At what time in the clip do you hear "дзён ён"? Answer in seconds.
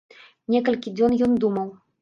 0.97-1.39